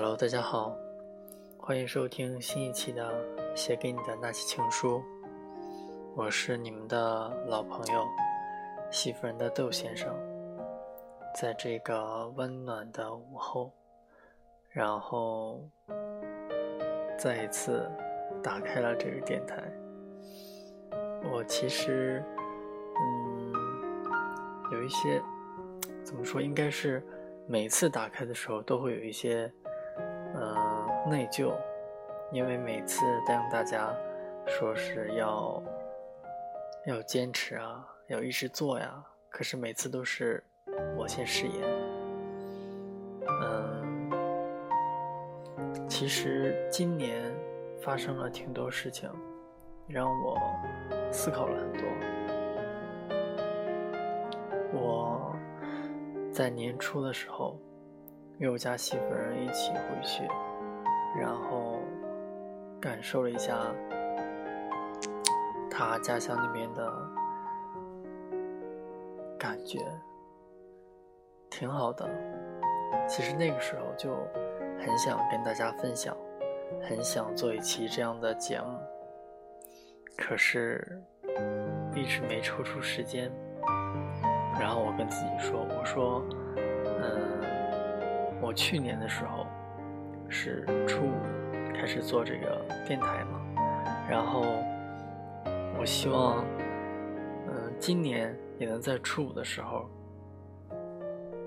[0.00, 0.76] Hello，大家好，
[1.58, 3.12] 欢迎收听新一期的
[3.56, 4.98] 《写给你的那些情书》，
[6.14, 8.06] 我是你们的老朋友，
[8.92, 10.14] 戏夫人的窦先生。
[11.34, 13.72] 在这个温暖的午后，
[14.70, 15.68] 然后
[17.18, 17.90] 再一次
[18.40, 19.60] 打开了这个电台。
[21.32, 22.22] 我其实，
[23.00, 23.52] 嗯，
[24.70, 25.20] 有一些
[26.04, 27.04] 怎么说，应该是
[27.48, 29.52] 每次打开的时候都会有一些。
[30.40, 31.52] 嗯，内疚，
[32.30, 33.92] 因为每次答应大家
[34.46, 35.60] 说是要
[36.86, 40.44] 要坚持啊，要一直做呀，可是每次都是
[40.96, 41.68] 我先食言。
[43.42, 44.10] 嗯，
[45.88, 47.34] 其实今年
[47.80, 49.10] 发生了挺多事情，
[49.88, 50.38] 让我
[51.10, 51.82] 思考了很多。
[54.72, 55.34] 我
[56.32, 57.58] 在年初的时候。
[58.38, 60.22] 约我家媳妇儿一起回去，
[61.20, 61.80] 然后
[62.80, 63.58] 感受了一下
[65.68, 66.92] 他家乡那边的
[69.36, 69.80] 感觉，
[71.50, 72.08] 挺好的。
[73.08, 74.14] 其实那个时候就
[74.78, 76.16] 很想跟大家分享，
[76.80, 78.78] 很想做一期这样的节目，
[80.16, 81.02] 可是
[81.92, 83.32] 一直没抽出时间。
[84.60, 86.22] 然后我跟自己说：“我说，
[86.84, 87.48] 嗯。”
[88.40, 89.46] 我去年的时候
[90.28, 91.12] 是初五
[91.74, 93.40] 开始做这个电台嘛，
[94.08, 94.42] 然后
[95.78, 96.44] 我希望，
[97.48, 99.88] 嗯，今年也能在初五的时候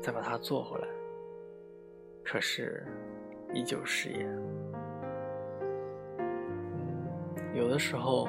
[0.00, 0.86] 再把它做回来。
[2.24, 2.86] 可是
[3.52, 4.26] 依旧失言。
[7.54, 8.28] 有的时候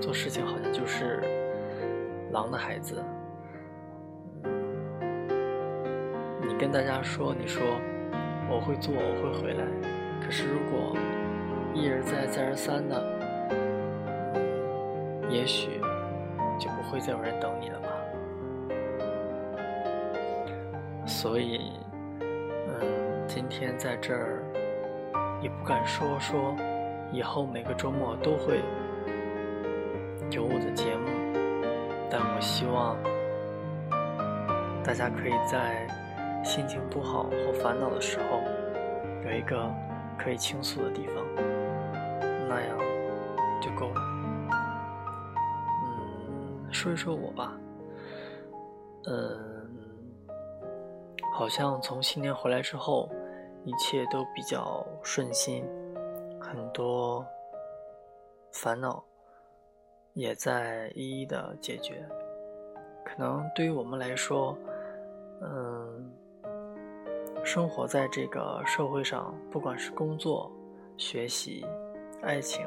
[0.00, 1.20] 做事情好像就是
[2.32, 3.02] 狼的孩子。
[6.60, 7.62] 跟大家说，你说
[8.46, 9.64] 我会做，我会回来。
[10.22, 10.94] 可是如果
[11.72, 13.02] 一而再，再而三的，
[15.30, 15.80] 也许
[16.58, 17.88] 就不会再有人等你了吧。
[21.06, 21.72] 所以，
[22.20, 24.44] 嗯，今天在这儿
[25.40, 26.54] 也不敢说说，
[27.10, 28.60] 以后每个周末都会
[30.30, 31.08] 有我的节目，
[32.10, 32.98] 但我希望
[34.84, 35.86] 大家可以在。
[36.42, 38.40] 心情不好或烦恼的时候，
[39.24, 39.70] 有一个
[40.18, 41.14] 可以倾诉的地方，
[42.48, 42.78] 那样
[43.60, 44.00] 就够了。
[45.84, 47.56] 嗯，说一说我吧。
[49.06, 49.76] 嗯，
[51.34, 53.08] 好像从新年回来之后，
[53.64, 55.64] 一切都比较顺心，
[56.40, 57.24] 很多
[58.52, 59.02] 烦恼
[60.14, 62.04] 也在一一的解决。
[63.04, 64.56] 可能对于我们来说，
[65.42, 66.10] 嗯。
[67.44, 70.50] 生活在这个社会上，不管是工作、
[70.96, 71.64] 学习、
[72.22, 72.66] 爱情，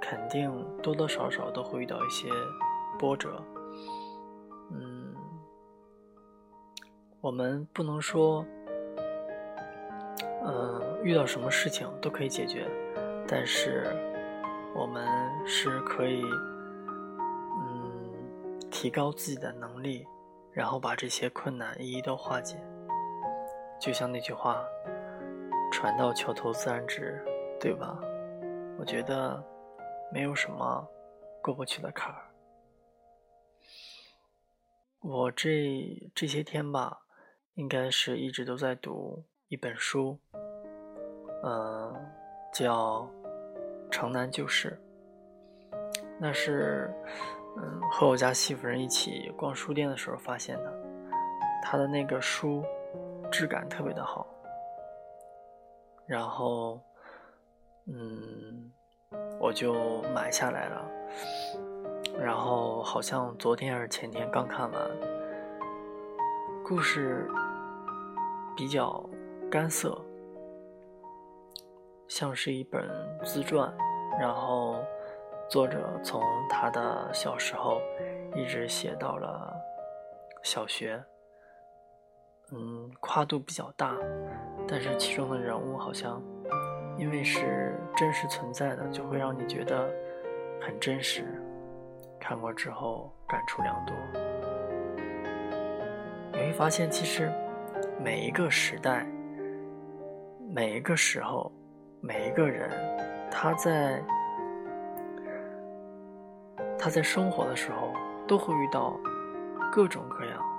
[0.00, 0.50] 肯定
[0.82, 2.28] 多多少少都会遇到一些
[2.98, 3.42] 波折。
[4.70, 5.14] 嗯，
[7.20, 8.44] 我们不能说，
[10.44, 12.66] 嗯，遇到什么事情都可以解决，
[13.28, 13.86] 但是
[14.74, 15.06] 我们
[15.44, 16.22] 是可以，
[17.58, 20.06] 嗯，提高自己的能力，
[20.52, 22.56] 然后把这些困难一一都化解。
[23.82, 24.64] 就像那句话
[25.72, 27.20] ，“船到桥头自然直”，
[27.58, 27.98] 对吧？
[28.78, 29.42] 我觉得
[30.12, 30.88] 没有什么
[31.42, 32.22] 过不去的坎儿。
[35.00, 36.96] 我这这些天吧，
[37.54, 40.16] 应该是一直都在读一本书，
[41.42, 41.92] 嗯，
[42.52, 43.10] 叫
[43.90, 44.80] 《城南旧事》。
[46.20, 46.88] 那是
[47.56, 50.72] 嗯和我家媳妇人一起逛书店的时候发现的，
[51.64, 52.64] 他的那个书。
[53.32, 54.26] 质感特别的好，
[56.06, 56.78] 然后，
[57.86, 58.70] 嗯，
[59.40, 60.84] 我就买下来了。
[62.20, 64.90] 然后好像昨天还是前天刚看完，
[66.62, 67.26] 故事
[68.54, 69.02] 比较
[69.50, 69.98] 干涩，
[72.08, 72.86] 像是一本
[73.24, 73.72] 自传。
[74.20, 74.76] 然后
[75.48, 77.80] 作者从他的小时候
[78.36, 79.56] 一直写到了
[80.42, 81.02] 小学。
[82.54, 83.96] 嗯，跨度比较大，
[84.68, 86.22] 但是其中的人物好像
[86.98, 89.90] 因为是真实存在的，就会让你觉得
[90.60, 91.24] 很真实。
[92.20, 93.96] 看过之后感触良多，
[96.32, 97.32] 你会发现，其实
[97.98, 99.06] 每一个时代、
[100.50, 101.50] 每一个时候、
[102.00, 102.70] 每一个人，
[103.30, 104.04] 他在
[106.78, 107.92] 他在生活的时候，
[108.28, 108.94] 都会遇到
[109.72, 110.51] 各种各样。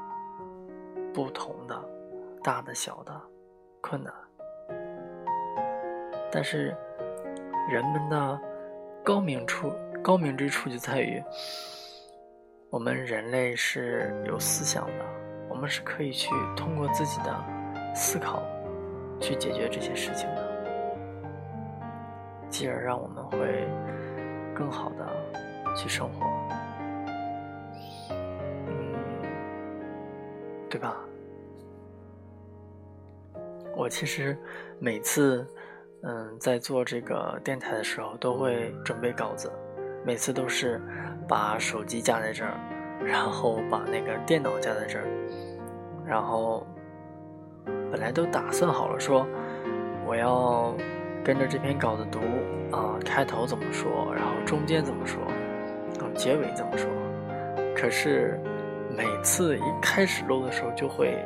[1.14, 1.80] 不同的，
[2.44, 3.22] 大的、小的，
[3.82, 4.12] 困难，
[6.32, 6.76] 但是
[7.70, 8.42] 人们的
[9.04, 9.72] 高明处、
[10.04, 11.24] 高明之处就在于，
[12.72, 15.06] 我们人类是有思想的，
[15.50, 18.42] 我们是可以去通过自己的思考
[19.22, 20.42] 去解决这些事情的，
[22.50, 23.68] 继而让我们会
[24.56, 25.08] 更好的
[25.76, 26.26] 去生活，
[28.10, 28.96] 嗯，
[30.70, 31.03] 对吧？
[33.84, 34.38] 我其实
[34.80, 35.46] 每次，
[36.04, 39.52] 嗯，在做这个电台的时候，都会准备稿子，
[40.06, 40.82] 每次都是
[41.28, 42.58] 把手机架在这儿，
[43.04, 45.06] 然后把那个电脑架在这儿，
[46.08, 46.66] 然后
[47.92, 49.28] 本来都打算好了说，
[50.08, 50.74] 我要
[51.22, 52.20] 跟着这篇稿子读
[52.72, 55.22] 啊，开头怎么说，然后中间怎么说，
[56.00, 56.90] 啊结尾怎么说，
[57.76, 58.40] 可是
[58.96, 61.22] 每次一开始录的时候就会。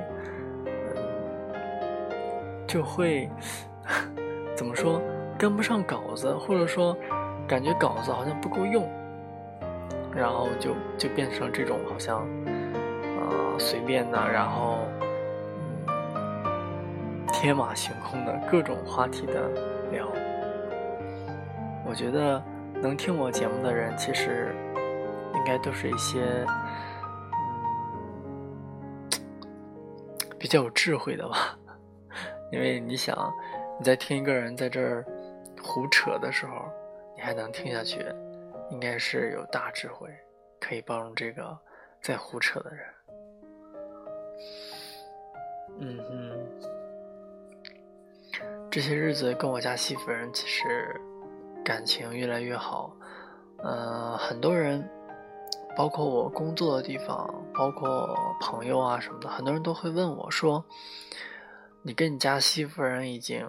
[2.68, 3.30] 就会
[4.56, 5.02] 怎么说
[5.38, 6.96] 跟不上稿子，或者说
[7.48, 8.88] 感觉稿子好像不够用，
[10.14, 12.28] 然后就就变成这种好像
[13.18, 14.80] 啊随便的，然后
[15.88, 19.50] 嗯天马行空的各种话题的
[19.92, 20.08] 聊。
[21.86, 22.44] 我觉得
[22.81, 24.54] 能听我节目的人，其实
[25.36, 26.46] 应该都是一些
[30.38, 31.58] 比较有智慧的吧。
[32.52, 33.34] 因为你想，
[33.78, 35.06] 你在听一个人在这儿
[35.62, 36.66] 胡扯的时候，
[37.16, 38.06] 你还能听下去，
[38.70, 40.10] 应该是有大智慧，
[40.60, 41.58] 可以包容这个
[42.02, 42.86] 在胡扯的人。
[45.80, 46.32] 嗯哼，
[48.72, 50.96] 这些日子跟我家媳妇人其实
[51.66, 52.96] 感情越来越好，
[53.64, 54.90] 嗯，很多人，
[55.76, 60.64] 包括我工作的地方，包括朋友啊什么的，很多人都会问我说。
[61.81, 63.47] 你跟你家媳妇人已经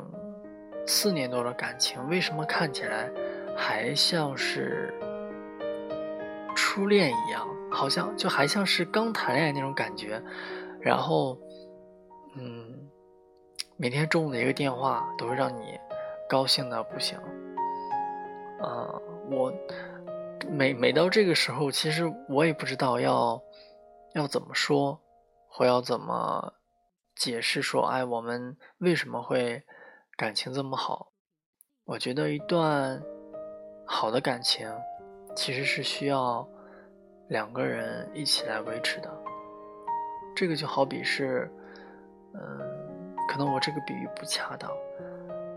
[0.87, 3.11] 四年多的感情，为什么看起来
[3.57, 4.95] 还像是
[6.55, 7.47] 初恋一样？
[7.71, 10.23] 好像就还像是刚谈恋爱那种感觉。
[10.81, 11.37] 然后，
[12.37, 12.89] 嗯，
[13.77, 15.79] 每天中午的一个电话都会让你
[16.29, 17.19] 高兴的不行。
[18.61, 18.89] 啊，
[19.31, 19.53] 我
[20.49, 23.43] 每每到这个时候，其实我也不知道要
[24.15, 24.99] 要怎么说，
[25.49, 26.55] 或要怎么。
[27.19, 29.65] 解释说：“哎，我们为什么会
[30.17, 31.13] 感情这么好？
[31.85, 33.03] 我觉得一段
[33.85, 34.73] 好的感情
[35.35, 36.49] 其实是需要
[37.29, 39.11] 两个人一起来维持的。
[40.37, 41.51] 这个就好比是，
[42.35, 44.71] 嗯，可能我这个比喻不恰当，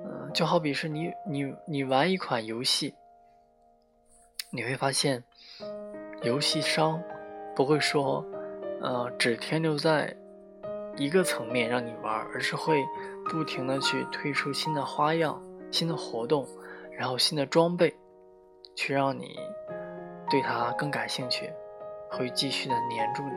[0.03, 2.95] 嗯，就好比是你你你玩一款游戏，
[4.51, 5.23] 你会发现
[6.23, 6.99] 游戏商
[7.55, 8.25] 不会说，
[8.81, 10.17] 呃，只停留在。”
[10.97, 12.83] 一个层面让你玩，而是会
[13.29, 15.41] 不停的去推出新的花样、
[15.71, 16.47] 新的活动，
[16.91, 17.95] 然后新的装备，
[18.75, 19.39] 去让你
[20.29, 21.51] 对它更感兴趣，
[22.09, 23.35] 会继续的黏住你。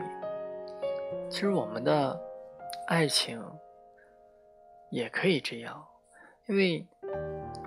[1.29, 2.19] 其实我们的
[2.87, 3.41] 爱情
[4.91, 5.83] 也可以这样，
[6.47, 6.85] 因为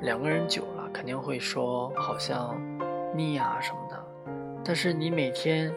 [0.00, 2.56] 两个人久了肯定会说好像
[3.16, 4.04] 腻啊什么的，
[4.64, 5.74] 但是你每天。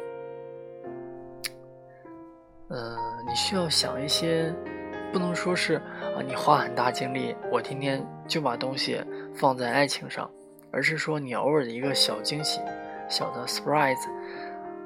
[2.73, 2.97] 嗯，
[3.27, 4.53] 你需要想一些，
[5.11, 5.75] 不能说是
[6.15, 9.03] 啊，你花很大精力，我天天就把东西
[9.35, 10.31] 放在爱情上，
[10.71, 12.61] 而是说你偶尔的一个小惊喜、
[13.09, 14.07] 小的 surprise，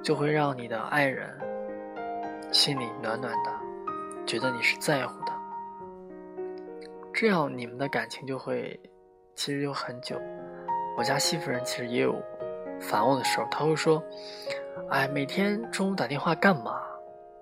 [0.01, 1.29] 就会让你的爱人
[2.51, 3.51] 心里暖暖的，
[4.25, 5.31] 觉得你是在乎的，
[7.13, 8.79] 这样你们的感情就会
[9.35, 10.19] 其实就很久。
[10.97, 12.15] 我家媳妇人其实也有
[12.79, 14.01] 烦我的时候，她会说
[14.89, 16.81] ：“哎，每天中午打电话干嘛？”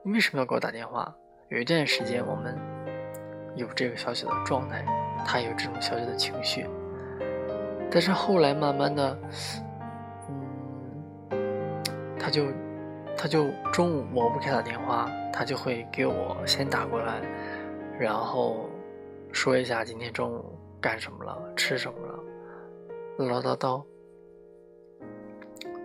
[0.06, 1.16] 你为什么要给我打电话？
[1.48, 2.60] 有一段时间我们
[3.56, 4.84] 有这个小小的状态，
[5.26, 6.68] 他有这种小小的情绪，
[7.90, 9.18] 但是后来慢慢的，
[11.32, 11.82] 嗯，
[12.20, 12.48] 他就
[13.16, 17.22] 他就中午我不给他打电话，他就会给我先打过来，
[17.98, 18.70] 然后
[19.32, 22.20] 说一下今天中午干什么了，吃什么了，
[23.20, 23.86] 唠唠叨叨，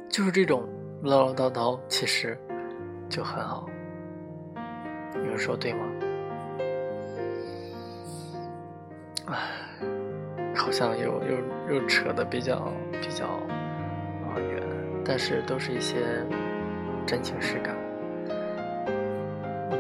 [0.08, 0.68] 就是这种
[1.04, 2.36] 唠唠叨叨，其实
[3.08, 3.68] 就很好。
[5.28, 5.86] 你们说对吗？
[9.26, 9.36] 唉，
[10.56, 14.62] 好像又又又扯的比较比较啊远，
[15.04, 15.96] 但是都是一些
[17.04, 17.76] 真情实感。
[19.70, 19.76] 嗯，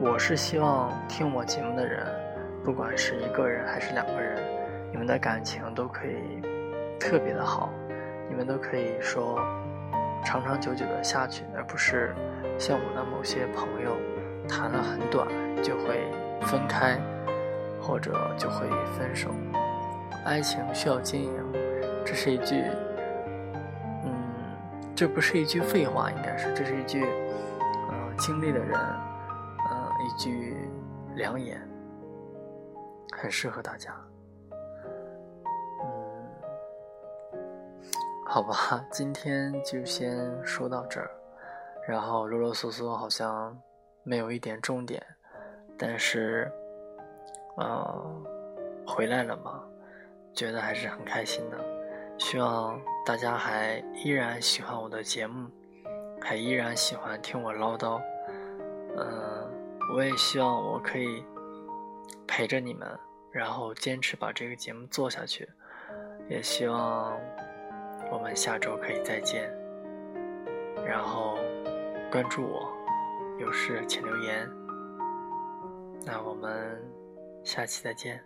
[0.00, 2.06] 我是希望听我节目的人，
[2.62, 4.40] 不管是一个人还是两个人，
[4.92, 6.40] 你们的感情都可以
[7.00, 7.68] 特别的好，
[8.28, 9.44] 你们都可以说
[10.24, 12.14] 长长久久的下去，而不是。
[12.58, 13.96] 像我的某些朋友，
[14.48, 15.26] 谈了很短
[15.62, 16.06] 就会
[16.42, 16.98] 分开，
[17.80, 19.30] 或者就会分手。
[20.24, 21.52] 爱情需要经营，
[22.04, 22.64] 这是一句，
[24.04, 24.14] 嗯，
[24.94, 27.04] 这不是一句废话，应该是这是一句，
[27.90, 28.78] 嗯，经历的人，
[29.70, 30.56] 嗯，一句
[31.14, 31.60] 良言，
[33.12, 33.94] 很适合大家。
[35.82, 36.24] 嗯，
[38.24, 41.10] 好吧，今天就先说到这儿，
[41.86, 43.56] 然后啰啰嗦嗦好像
[44.02, 45.04] 没有一点重点，
[45.78, 46.50] 但是，
[47.58, 48.24] 嗯，
[48.86, 49.62] 回来了嘛。
[50.34, 51.56] 觉得还是很开心的，
[52.18, 55.48] 希望大家还依然喜欢我的节目，
[56.20, 58.02] 还依然喜欢听我唠叨。
[58.96, 59.48] 嗯，
[59.94, 61.24] 我也希望我可以
[62.26, 62.98] 陪着你们，
[63.30, 65.48] 然后坚持把这个节目做下去。
[66.28, 67.16] 也希望
[68.10, 69.48] 我们下周可以再见，
[70.84, 71.38] 然后
[72.14, 72.72] 关注我，
[73.40, 74.48] 有事请留言。
[76.06, 76.80] 那我们
[77.42, 78.22] 下期再见。